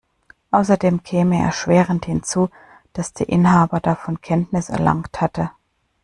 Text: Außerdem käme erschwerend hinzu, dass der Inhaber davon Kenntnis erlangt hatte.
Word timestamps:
Außerdem 0.49 1.03
käme 1.03 1.37
erschwerend 1.37 2.07
hinzu, 2.07 2.49
dass 2.93 3.13
der 3.13 3.29
Inhaber 3.29 3.79
davon 3.79 4.19
Kenntnis 4.19 4.69
erlangt 4.69 5.21
hatte. 5.21 5.51